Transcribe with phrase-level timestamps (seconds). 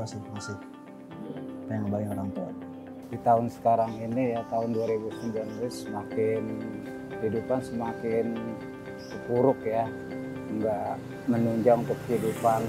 [0.00, 0.56] tua sih masih
[1.68, 2.50] pengen ngebahagiain orang tua.
[3.12, 6.42] Di tahun sekarang ini ya tahun 2019 semakin
[7.20, 8.32] kehidupan semakin
[9.28, 9.84] buruk ya.
[10.56, 10.96] Nggak
[11.28, 12.64] menunjang untuk kehidupan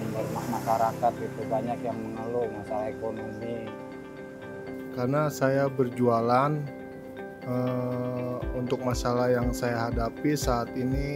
[0.52, 1.42] masyarakat itu.
[1.48, 3.72] Banyak yang mengeluh masalah ekonomi.
[4.92, 6.52] Karena saya berjualan
[7.48, 11.16] eh, untuk masalah yang saya hadapi saat ini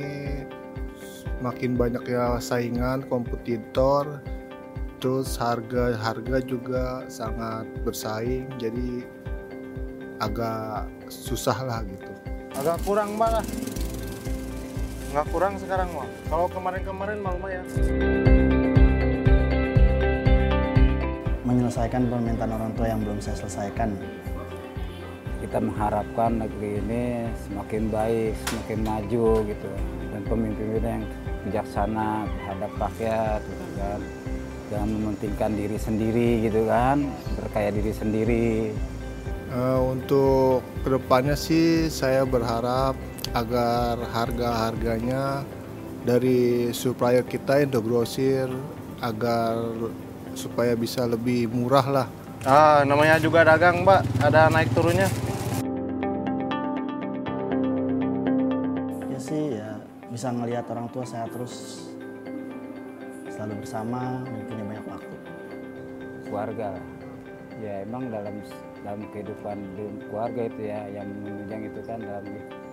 [1.43, 4.23] makin banyak ya saingan kompetitor
[4.99, 9.03] terus harga harga juga sangat bersaing jadi
[10.23, 12.11] agak susah lah gitu.
[12.55, 13.45] Agak kurang mbak lah.
[15.11, 17.65] Nggak kurang sekarang mah kalau kemarin-kemarin mah lumayan.
[21.43, 23.95] Menyelesaikan permintaan orang tua yang belum saya selesaikan.
[25.43, 27.03] Kita mengharapkan negeri ini
[27.45, 29.71] semakin baik semakin maju gitu.
[30.15, 31.05] Dan pemimpin-pemimpin yang
[31.45, 34.01] bijaksana terhadap rakyat gitu kan
[34.73, 37.05] jangan mementingkan diri sendiri gitu kan
[37.37, 38.49] berkaya diri sendiri.
[39.55, 42.97] Eh, untuk ke depannya sih saya berharap
[43.31, 45.45] agar harga-harganya
[46.03, 48.51] dari supplier kita Indogrosir
[48.99, 49.57] agar
[50.35, 52.07] supaya bisa lebih murah lah.
[52.45, 54.05] ah namanya juga dagang mbak.
[54.21, 55.09] Ada naik turunnya.
[59.09, 61.85] Ya sih ya bisa ngelihat orang tua saya terus
[63.35, 65.17] selalu bersama mempunyai banyak waktu.
[66.23, 66.69] Keluarga.
[67.59, 68.39] Ya emang dalam
[68.83, 69.57] dalam kehidupan
[70.07, 72.25] keluarga itu ya yang menunjang itu kan dalam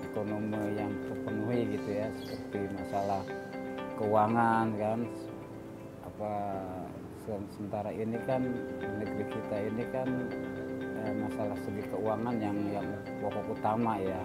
[0.07, 3.23] ekonomi yang terpenuhi gitu ya seperti masalah
[3.99, 4.99] keuangan kan.
[6.07, 6.33] Apa
[7.27, 8.43] se- sementara ini kan
[9.03, 10.09] negeri kita ini kan
[11.03, 12.87] eh, masalah segi keuangan yang yang
[13.19, 14.19] pokok utama ya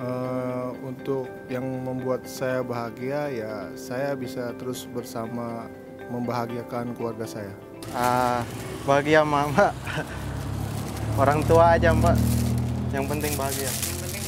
[0.00, 5.68] Eh, untuk yang membuat saya bahagia ya saya bisa terus bersama
[6.08, 7.52] membahagiakan keluarga saya.
[7.92, 8.40] ah
[8.88, 9.72] bahagia mah mbak.
[11.20, 12.16] Orang tua aja mbak.
[12.96, 13.72] Yang penting bahagia.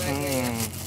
[0.04, 0.81] Hmm.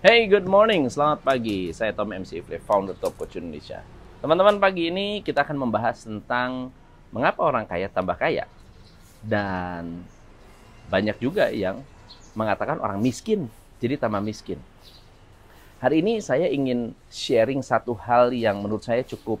[0.00, 0.88] Hey, good morning.
[0.88, 1.76] Selamat pagi.
[1.76, 3.84] Saya Tom MC Ifle, founder Top Coach Indonesia.
[4.24, 6.72] Teman-teman, pagi ini kita akan membahas tentang
[7.12, 8.48] mengapa orang kaya tambah kaya.
[9.20, 10.00] Dan
[10.88, 11.84] banyak juga yang
[12.32, 14.56] mengatakan orang miskin jadi tambah miskin.
[15.84, 19.36] Hari ini saya ingin sharing satu hal yang menurut saya cukup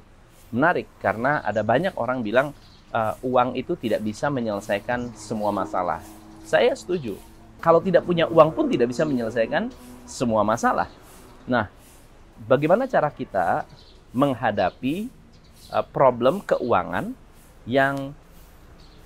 [0.52, 2.52] menarik karena ada banyak orang bilang
[2.92, 6.04] uh, uang itu tidak bisa menyelesaikan semua masalah.
[6.44, 7.16] Saya setuju.
[7.64, 9.72] Kalau tidak punya uang pun tidak bisa menyelesaikan
[10.10, 10.90] semua masalah.
[11.46, 11.70] Nah,
[12.50, 13.62] bagaimana cara kita
[14.10, 15.06] menghadapi
[15.70, 17.14] uh, problem keuangan
[17.64, 18.10] yang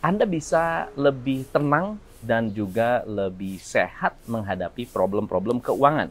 [0.00, 6.08] Anda bisa lebih tenang dan juga lebih sehat menghadapi problem-problem keuangan?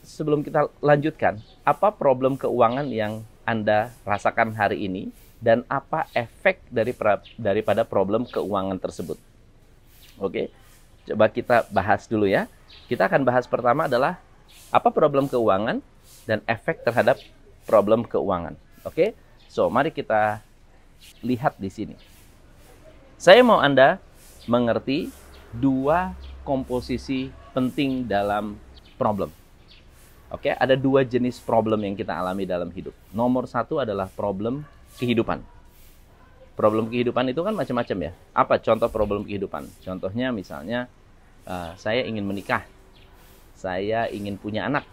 [0.00, 6.96] Sebelum kita lanjutkan, apa problem keuangan yang Anda rasakan hari ini dan apa efek dari
[7.36, 9.20] daripada problem keuangan tersebut?
[10.16, 10.48] Oke.
[11.06, 12.50] Coba kita bahas dulu ya.
[12.86, 14.18] Kita akan bahas pertama adalah
[14.70, 15.82] apa problem keuangan
[16.26, 17.18] dan efek terhadap
[17.66, 18.54] problem keuangan.
[18.86, 19.14] Oke.
[19.50, 20.42] So, mari kita
[21.24, 21.96] lihat di sini.
[23.16, 23.96] Saya mau Anda
[24.44, 25.08] mengerti
[25.50, 26.12] dua
[26.44, 28.60] komposisi penting dalam
[29.00, 29.32] problem.
[30.28, 32.92] Oke, ada dua jenis problem yang kita alami dalam hidup.
[33.14, 34.66] Nomor satu adalah problem
[34.98, 35.38] kehidupan.
[36.58, 38.12] Problem kehidupan itu kan macam-macam ya.
[38.34, 39.70] Apa contoh problem kehidupan?
[39.80, 40.90] Contohnya misalnya
[41.46, 42.66] uh, saya ingin menikah,
[43.56, 44.84] saya ingin punya anak,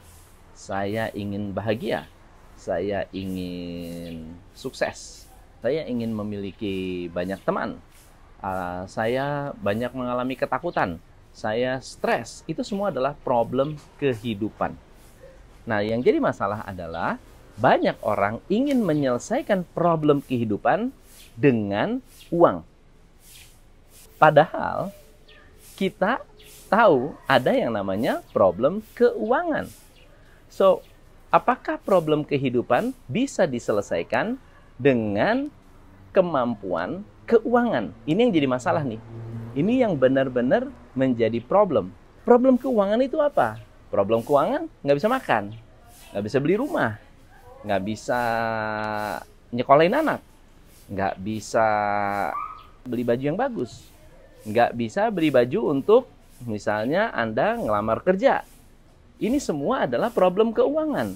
[0.54, 2.08] saya ingin bahagia,
[2.56, 5.28] saya ingin sukses,
[5.60, 7.82] saya ingin memiliki banyak teman,
[8.40, 11.02] uh, saya banyak mengalami ketakutan,
[11.34, 12.46] saya stres.
[12.46, 14.78] Itu semua adalah problem kehidupan.
[15.66, 17.18] Nah, yang jadi masalah adalah
[17.58, 20.94] banyak orang ingin menyelesaikan problem kehidupan
[21.38, 22.02] dengan
[22.34, 22.66] uang.
[24.18, 24.94] Padahal
[25.78, 26.22] kita
[26.74, 29.70] tahu ada yang namanya problem keuangan.
[30.50, 30.82] So,
[31.30, 34.42] apakah problem kehidupan bisa diselesaikan
[34.82, 35.54] dengan
[36.10, 37.94] kemampuan keuangan?
[38.10, 38.98] Ini yang jadi masalah nih.
[39.54, 40.66] Ini yang benar-benar
[40.98, 41.94] menjadi problem.
[42.26, 43.62] Problem keuangan itu apa?
[43.94, 45.54] Problem keuangan nggak bisa makan,
[46.10, 46.98] nggak bisa beli rumah,
[47.62, 48.22] nggak bisa
[49.54, 50.26] nyekolahin anak,
[50.90, 51.68] nggak bisa
[52.82, 53.86] beli baju yang bagus,
[54.50, 56.10] nggak bisa beli baju untuk
[56.46, 58.44] misalnya Anda ngelamar kerja.
[59.20, 61.16] Ini semua adalah problem keuangan.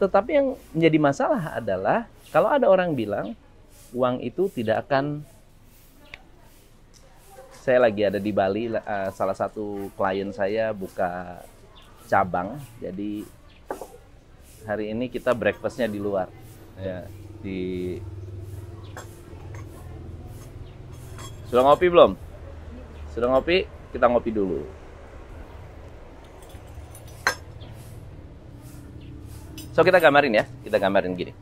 [0.00, 3.36] Tetapi yang menjadi masalah adalah kalau ada orang bilang
[3.92, 5.20] uang itu tidak akan
[7.60, 8.72] saya lagi ada di Bali.
[8.72, 11.44] eh, salah satu klien saya buka
[12.08, 12.56] cabang.
[12.80, 13.22] Jadi
[14.64, 16.32] hari ini kita breakfastnya di luar.
[16.80, 17.04] Ya,
[17.44, 17.60] di
[21.50, 22.14] Sudah ngopi belum?
[23.10, 23.79] Sudah ngopi?
[23.90, 24.62] Kita ngopi dulu.
[29.74, 31.32] So kita gambarin ya, kita gambarin gini.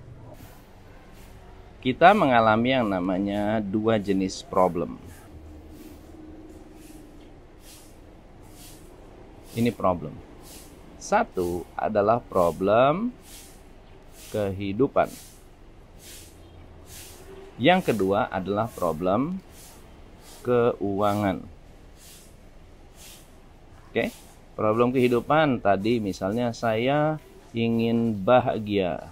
[1.79, 5.01] Kita mengalami yang namanya dua jenis problem.
[9.57, 10.13] Ini problem.
[11.01, 13.11] Satu adalah problem
[14.31, 15.09] kehidupan.
[17.59, 19.43] Yang kedua adalah problem
[20.47, 21.58] keuangan.
[23.89, 24.13] Oke,
[24.53, 27.17] problem kehidupan tadi misalnya saya
[27.57, 29.09] ingin bahagia.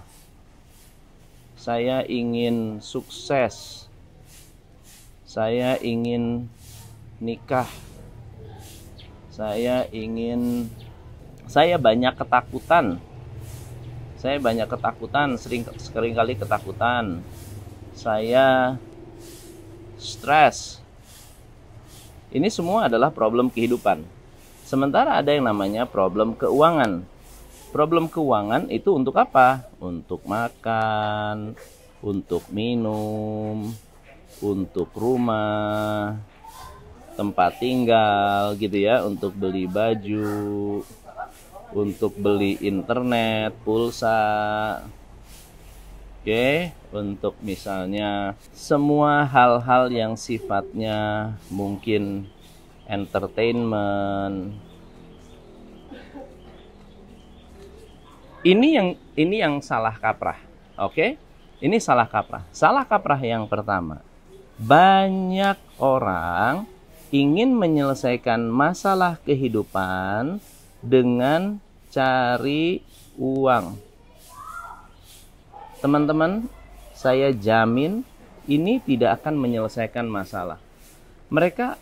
[1.57, 3.89] Saya ingin sukses.
[5.25, 6.45] Saya ingin
[7.17, 7.65] nikah.
[9.33, 10.69] Saya ingin
[11.49, 13.01] saya banyak ketakutan.
[14.21, 17.25] Saya banyak ketakutan, sering sering kali ketakutan.
[17.97, 18.77] Saya
[19.97, 20.85] stres.
[22.29, 24.16] Ini semua adalah problem kehidupan.
[24.67, 27.07] Sementara ada yang namanya problem keuangan.
[27.71, 29.63] Problem keuangan itu untuk apa?
[29.79, 31.55] Untuk makan,
[32.03, 33.71] untuk minum,
[34.43, 36.19] untuk rumah,
[37.15, 40.83] tempat tinggal gitu ya, untuk beli baju,
[41.71, 44.83] untuk beli internet, pulsa.
[46.19, 52.27] Oke, untuk misalnya semua hal-hal yang sifatnya mungkin
[52.87, 54.55] entertainment.
[58.47, 58.89] Ini yang
[59.19, 60.39] ini yang salah kaprah.
[60.79, 61.19] Oke?
[61.59, 62.47] Ini salah kaprah.
[62.55, 63.99] Salah kaprah yang pertama.
[64.57, 66.65] Banyak orang
[67.11, 70.39] ingin menyelesaikan masalah kehidupan
[70.83, 71.59] dengan
[71.91, 72.81] cari
[73.17, 73.79] uang.
[75.81, 76.49] Teman-teman,
[76.93, 78.01] saya jamin
[78.49, 80.57] ini tidak akan menyelesaikan masalah.
[81.29, 81.77] Mereka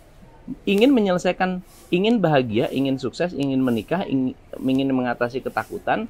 [0.66, 6.06] ingin menyelesaikan, ingin bahagia, ingin sukses, ingin menikah, ingin, ingin mengatasi ketakutan,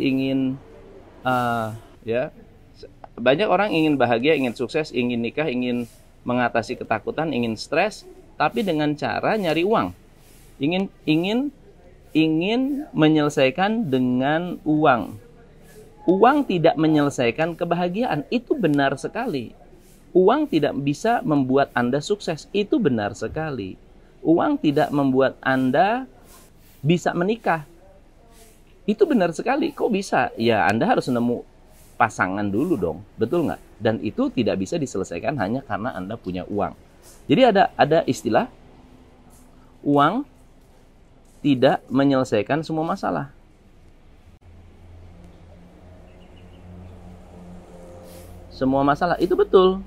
[0.00, 0.56] ingin
[1.24, 2.32] uh, ya
[3.16, 5.88] banyak orang ingin bahagia, ingin sukses, ingin nikah, ingin
[6.28, 8.04] mengatasi ketakutan, ingin stres,
[8.36, 9.96] tapi dengan cara nyari uang.
[10.60, 11.52] Ingin ingin
[12.16, 15.16] ingin menyelesaikan dengan uang.
[16.06, 19.52] Uang tidak menyelesaikan kebahagiaan, itu benar sekali.
[20.16, 23.76] Uang tidak bisa membuat Anda sukses, itu benar sekali.
[24.24, 26.08] Uang tidak membuat Anda
[26.80, 27.68] bisa menikah,
[28.88, 29.74] itu benar sekali.
[29.74, 30.32] Kok bisa?
[30.38, 31.42] Ya, Anda harus nemu
[31.98, 33.60] pasangan dulu dong, betul nggak?
[33.82, 36.72] Dan itu tidak bisa diselesaikan hanya karena Anda punya uang.
[37.26, 38.48] Jadi ada ada istilah
[39.82, 40.22] uang
[41.42, 43.34] tidak menyelesaikan semua masalah.
[48.54, 49.84] Semua masalah itu betul.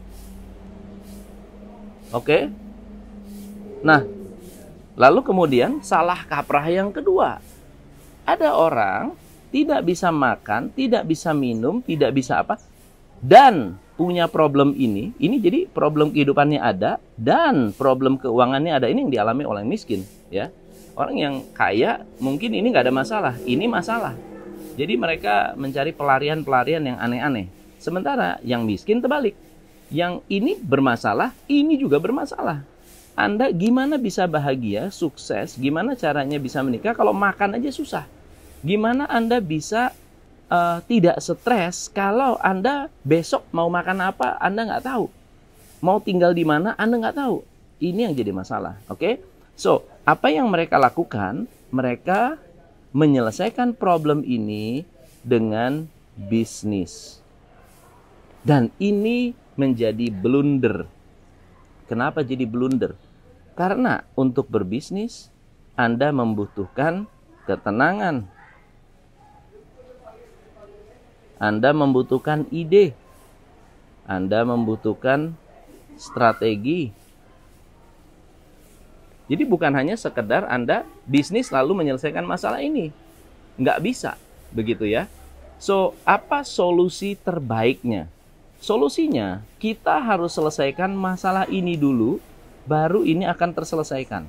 [2.10, 2.50] Oke.
[3.86, 4.04] Nah,
[4.98, 7.40] lalu kemudian salah kaprah yang kedua.
[8.26, 9.14] Ada orang
[9.50, 12.62] tidak bisa makan, tidak bisa minum, tidak bisa apa,
[13.20, 18.88] dan punya problem ini, ini jadi problem kehidupannya ada dan problem keuangannya ada.
[18.88, 20.48] Ini yang dialami oleh miskin, ya.
[20.96, 24.16] Orang yang kaya mungkin ini nggak ada masalah, ini masalah.
[24.80, 27.51] Jadi mereka mencari pelarian-pelarian yang aneh-aneh.
[27.80, 29.36] Sementara yang miskin terbalik.
[29.89, 32.62] Yang ini bermasalah, ini juga bermasalah.
[33.17, 38.05] Anda gimana bisa bahagia, sukses, gimana caranya bisa menikah kalau makan aja susah?
[38.63, 39.91] Gimana Anda bisa
[40.48, 45.05] uh, tidak stres kalau Anda besok mau makan apa Anda nggak tahu.
[45.79, 47.43] Mau tinggal di mana Anda nggak tahu.
[47.79, 48.75] Ini yang jadi masalah.
[48.91, 49.00] Oke?
[49.00, 49.13] Okay?
[49.60, 51.48] So, apa yang mereka lakukan?
[51.72, 52.39] Mereka
[52.96, 54.84] menyelesaikan problem ini
[55.24, 57.19] dengan bisnis.
[58.46, 60.88] Dan ini menjadi blunder.
[61.91, 62.96] Kenapa jadi blunder?
[63.58, 65.27] Karena untuk berbisnis
[65.75, 67.10] Anda membutuhkan
[67.43, 68.39] ketenangan,
[71.39, 72.91] anda membutuhkan ide.
[74.03, 75.39] Anda membutuhkan
[75.96, 76.91] strategi.
[79.31, 82.91] Jadi bukan hanya sekedar Anda bisnis lalu menyelesaikan masalah ini.
[83.55, 84.12] Nggak bisa,
[84.51, 85.08] begitu ya.
[85.63, 88.12] So, apa solusi terbaiknya?
[88.60, 92.20] Solusinya, kita harus selesaikan masalah ini dulu,
[92.68, 94.28] baru ini akan terselesaikan.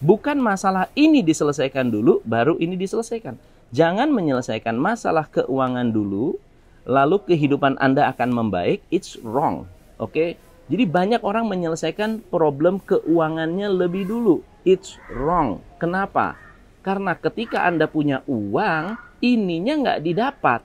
[0.00, 3.36] Bukan masalah ini diselesaikan dulu, baru ini diselesaikan.
[3.68, 6.40] Jangan menyelesaikan masalah keuangan dulu,
[6.88, 8.80] lalu kehidupan Anda akan membaik.
[8.88, 9.68] It's wrong.
[10.00, 10.30] Oke, okay?
[10.72, 14.40] Jadi banyak orang menyelesaikan problem keuangannya lebih dulu.
[14.64, 15.60] It's wrong.
[15.76, 16.36] Kenapa?
[16.80, 20.60] Karena ketika Anda punya uang, ininya nggak didapat.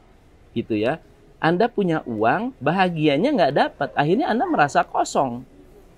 [0.56, 1.04] Gitu ya.
[1.44, 3.90] Anda punya uang, bahagianya nggak dapat.
[4.00, 5.44] Akhirnya Anda merasa kosong.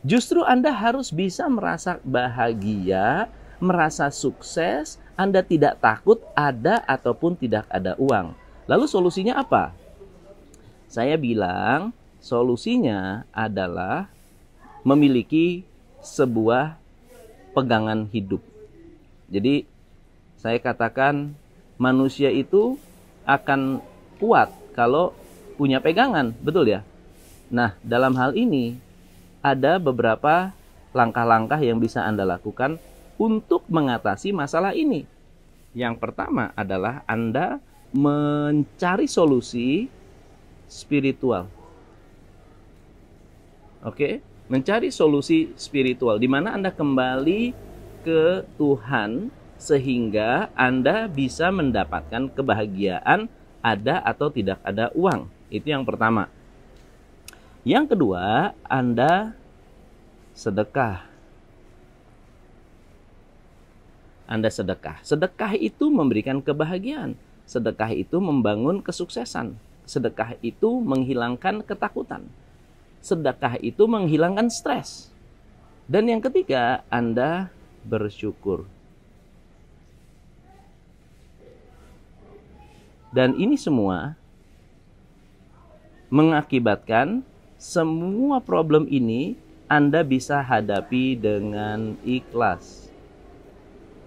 [0.02, 3.30] Justru Anda harus bisa merasa bahagia,
[3.62, 8.34] merasa sukses, Anda tidak takut ada ataupun tidak ada uang.
[8.66, 9.70] Lalu solusinya apa?
[10.90, 14.10] Saya bilang solusinya adalah
[14.82, 15.62] memiliki
[16.02, 16.74] sebuah
[17.54, 18.42] pegangan hidup.
[19.30, 19.70] Jadi
[20.42, 21.38] saya katakan
[21.78, 22.82] manusia itu
[23.30, 23.82] akan
[24.18, 25.14] kuat kalau
[25.56, 26.84] punya pegangan, betul ya?
[27.50, 28.76] Nah, dalam hal ini
[29.40, 30.52] ada beberapa
[30.96, 32.80] langkah-langkah yang bisa Anda lakukan
[33.16, 35.08] untuk mengatasi masalah ini.
[35.76, 37.60] Yang pertama adalah Anda
[37.92, 39.92] mencari solusi
[40.68, 41.48] spiritual.
[43.86, 47.54] Oke, mencari solusi spiritual di mana Anda kembali
[48.02, 49.30] ke Tuhan
[49.62, 53.30] sehingga Anda bisa mendapatkan kebahagiaan
[53.62, 55.35] ada atau tidak ada uang.
[55.50, 56.30] Itu yang pertama.
[57.66, 59.34] Yang kedua, Anda
[60.38, 61.06] sedekah.
[64.26, 65.02] Anda sedekah.
[65.06, 67.14] Sedekah itu memberikan kebahagiaan.
[67.46, 69.58] Sedekah itu membangun kesuksesan.
[69.86, 72.26] Sedekah itu menghilangkan ketakutan.
[73.06, 75.14] Sedekah itu menghilangkan stres.
[75.86, 77.54] Dan yang ketiga, Anda
[77.86, 78.66] bersyukur.
[83.14, 84.18] Dan ini semua
[86.16, 87.28] mengakibatkan
[87.60, 89.36] semua problem ini
[89.68, 92.88] Anda bisa hadapi dengan ikhlas.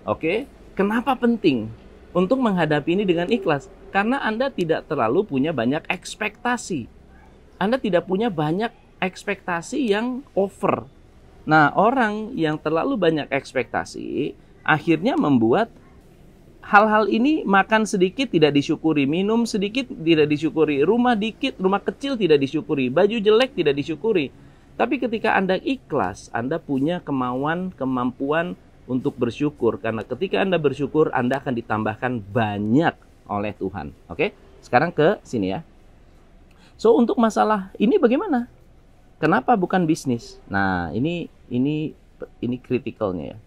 [0.09, 1.69] Oke, kenapa penting
[2.17, 3.69] untuk menghadapi ini dengan ikhlas?
[3.93, 6.89] Karena Anda tidak terlalu punya banyak ekspektasi.
[7.61, 8.73] Anda tidak punya banyak
[9.05, 10.89] ekspektasi yang over.
[11.45, 14.33] Nah, orang yang terlalu banyak ekspektasi
[14.65, 15.69] akhirnya membuat
[16.69, 22.45] hal-hal ini makan sedikit tidak disyukuri, minum sedikit tidak disyukuri, rumah dikit, rumah kecil tidak
[22.45, 24.29] disyukuri, baju jelek tidak disyukuri.
[24.77, 31.41] Tapi ketika Anda ikhlas, Anda punya kemauan, kemampuan untuk bersyukur karena ketika Anda bersyukur, Anda
[31.41, 32.95] akan ditambahkan banyak
[33.27, 33.97] oleh Tuhan.
[34.13, 34.37] Oke?
[34.61, 35.65] Sekarang ke sini ya.
[36.79, 38.47] So, untuk masalah ini bagaimana?
[39.19, 40.39] Kenapa bukan bisnis?
[40.47, 41.91] Nah, ini ini
[42.39, 43.39] ini kritikalnya ya.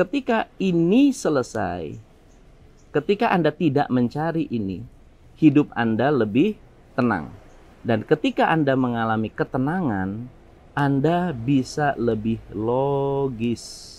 [0.00, 2.07] Ketika ini selesai,
[2.88, 4.80] Ketika Anda tidak mencari ini,
[5.36, 6.56] hidup Anda lebih
[6.96, 7.28] tenang.
[7.84, 10.24] Dan ketika Anda mengalami ketenangan,
[10.72, 13.94] Anda bisa lebih logis.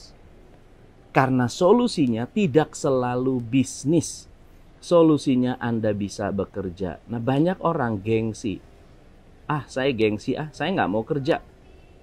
[1.13, 4.25] Karena solusinya tidak selalu bisnis.
[4.81, 6.97] Solusinya Anda bisa bekerja.
[7.13, 8.57] Nah banyak orang gengsi.
[9.45, 11.45] Ah saya gengsi, ah saya nggak mau kerja.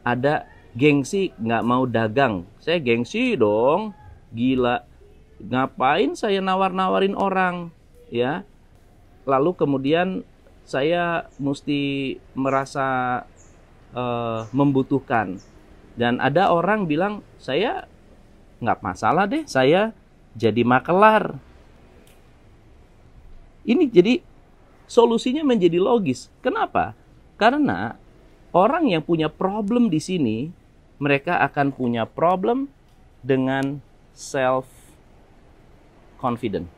[0.07, 2.47] Ada gengsi nggak mau dagang.
[2.63, 3.91] Saya gengsi dong.
[4.35, 4.96] Gila
[5.41, 7.71] ngapain saya nawar-nawarin orang
[8.09, 8.45] ya?
[9.27, 10.23] Lalu kemudian
[10.67, 13.23] saya mesti merasa
[13.95, 15.39] uh, membutuhkan.
[15.97, 17.89] Dan ada orang bilang saya
[18.61, 19.93] nggak masalah deh saya
[20.37, 21.41] jadi makelar.
[23.67, 24.23] Ini jadi
[24.87, 26.31] solusinya menjadi logis.
[26.45, 26.95] Kenapa?
[27.41, 27.99] Karena
[28.55, 30.37] orang yang punya problem di sini
[30.97, 32.69] mereka akan punya problem
[33.21, 33.81] dengan
[34.17, 34.76] self
[36.21, 36.69] confident.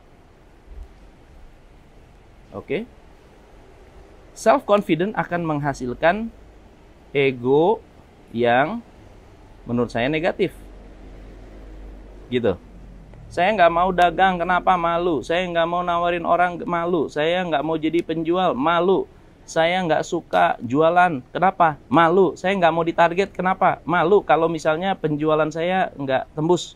[2.51, 2.65] Oke.
[2.65, 2.81] Okay?
[4.33, 6.31] Self confident akan menghasilkan
[7.11, 7.83] ego
[8.31, 8.79] yang
[9.67, 10.55] menurut saya negatif.
[12.31, 12.55] Gitu.
[13.29, 15.21] Saya nggak mau dagang, kenapa malu?
[15.21, 17.05] Saya nggak mau nawarin orang, malu.
[17.05, 19.05] Saya nggak mau jadi penjual, malu.
[19.45, 21.77] Saya nggak suka jualan, kenapa?
[21.89, 22.33] Malu.
[22.33, 23.81] Saya nggak mau ditarget, kenapa?
[23.85, 24.25] Malu.
[24.25, 26.73] Kalau misalnya penjualan saya nggak tembus.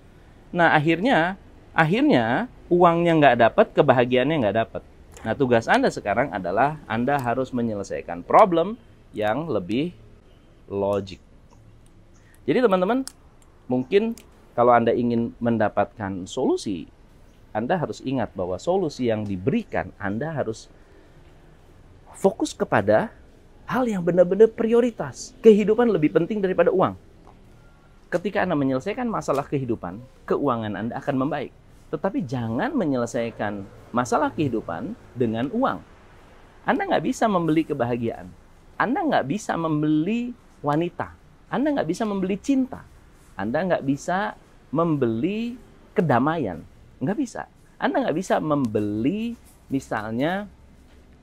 [0.53, 1.41] Nah akhirnya
[1.73, 4.83] akhirnya uangnya nggak dapat, kebahagiaannya nggak dapat.
[5.23, 8.75] Nah, tugas Anda sekarang adalah Anda harus menyelesaikan problem
[9.15, 9.95] yang lebih
[10.67, 11.21] logik.
[12.43, 13.07] Jadi teman-teman,
[13.71, 14.17] mungkin
[14.53, 16.91] kalau Anda ingin mendapatkan solusi,
[17.55, 20.67] Anda harus ingat bahwa solusi yang diberikan Anda harus
[22.19, 23.15] fokus kepada
[23.63, 25.31] hal yang benar-benar prioritas.
[25.39, 26.99] Kehidupan lebih penting daripada uang.
[28.11, 31.62] Ketika Anda menyelesaikan masalah kehidupan, keuangan Anda akan membaik.
[31.93, 33.61] Tetapi jangan menyelesaikan
[33.93, 35.77] masalah kehidupan dengan uang.
[36.65, 38.33] Anda nggak bisa membeli kebahagiaan.
[38.81, 40.33] Anda nggak bisa membeli
[40.65, 41.13] wanita.
[41.53, 42.81] Anda nggak bisa membeli cinta.
[43.37, 44.33] Anda nggak bisa
[44.73, 45.53] membeli
[45.93, 46.65] kedamaian.
[46.97, 47.45] Nggak bisa.
[47.77, 49.37] Anda nggak bisa membeli
[49.69, 50.49] misalnya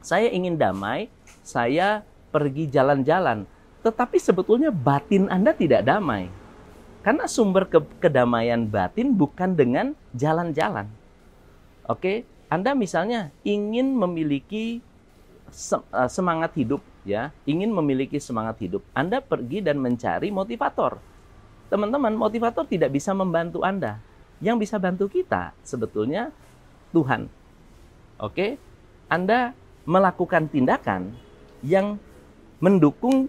[0.00, 1.10] saya ingin damai,
[1.42, 3.44] saya pergi jalan-jalan.
[3.80, 6.28] tetapi sebetulnya batin Anda tidak damai.
[7.00, 10.84] Karena sumber ke kedamaian batin bukan dengan jalan-jalan.
[11.88, 14.84] Oke, Anda misalnya ingin memiliki
[15.48, 18.84] eh, semangat hidup ya, ingin memiliki semangat hidup.
[18.92, 21.00] Anda pergi dan mencari motivator.
[21.72, 24.02] Teman-teman, motivator tidak bisa membantu Anda.
[24.40, 26.32] Yang bisa bantu kita sebetulnya
[26.92, 27.28] Tuhan.
[28.20, 28.60] Oke,
[29.08, 29.56] Anda
[29.88, 31.16] melakukan tindakan
[31.64, 31.96] yang
[32.60, 33.28] mendukung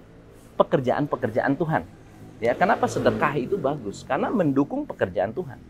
[0.60, 2.00] pekerjaan-pekerjaan Tuhan.
[2.41, 4.01] Ya, kenapa sedekah itu bagus?
[4.01, 5.62] Karena mendukung pekerjaan Tuhan.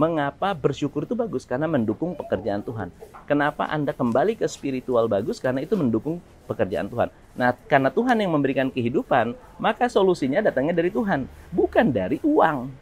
[0.00, 1.44] Mengapa bersyukur itu bagus?
[1.44, 2.88] Karena mendukung pekerjaan Tuhan.
[3.28, 5.36] Kenapa Anda kembali ke spiritual bagus?
[5.36, 7.12] Karena itu mendukung pekerjaan Tuhan.
[7.36, 12.72] Nah, karena Tuhan yang memberikan kehidupan, maka solusinya datangnya dari Tuhan, bukan dari uang.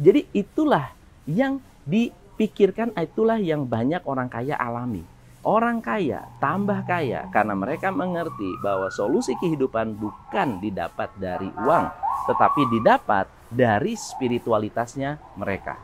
[0.00, 0.96] Jadi itulah
[1.28, 5.04] yang dipikirkan, itulah yang banyak orang kaya alami.
[5.44, 12.64] Orang kaya tambah kaya karena mereka mengerti bahwa solusi kehidupan bukan didapat dari uang, tetapi
[12.72, 15.76] didapat dari spiritualitasnya mereka.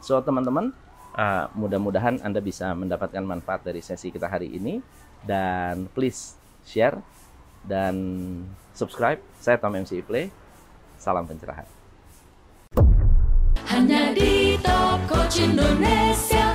[0.00, 0.72] So teman-teman,
[1.14, 4.80] uh, mudah-mudahan Anda bisa mendapatkan manfaat dari sesi kita hari ini
[5.22, 6.98] dan please share
[7.66, 7.94] dan
[8.72, 9.20] subscribe.
[9.38, 10.30] Saya Tom MC Play.
[10.98, 11.66] Salam pencerahan.
[13.68, 16.47] Hanya di Top Coach Indonesia.